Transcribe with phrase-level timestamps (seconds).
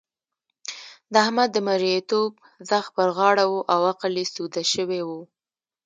[1.11, 2.31] د احمد د مرېيتوب
[2.69, 5.21] ځغ پر غاړه وو او عقل يې سوده شوی وو.